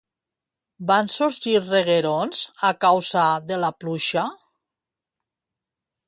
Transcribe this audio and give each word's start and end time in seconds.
Van 0.91 1.09
sorgir 1.15 1.51
reguerons 1.65 2.41
a 2.69 2.71
causa 2.85 3.25
de 3.51 3.59
la 3.65 3.69
pluja? 3.83 4.23